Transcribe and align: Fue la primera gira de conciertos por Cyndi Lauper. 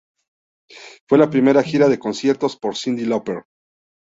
Fue 1.07 1.19
la 1.19 1.29
primera 1.29 1.61
gira 1.61 1.87
de 1.87 1.99
conciertos 1.99 2.57
por 2.57 2.75
Cyndi 2.75 3.05
Lauper. 3.05 3.43